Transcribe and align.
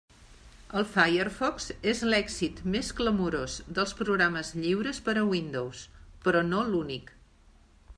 El 0.79 0.85
Firefox 0.93 1.67
és 1.91 2.01
l'èxit 2.13 2.63
més 2.77 2.91
clamorós 3.01 3.59
dels 3.79 3.95
programes 4.03 4.53
lliures 4.65 5.05
per 5.09 5.19
a 5.21 5.27
Windows, 5.37 5.87
però 6.27 6.47
no 6.53 6.69
l'únic. 6.73 7.19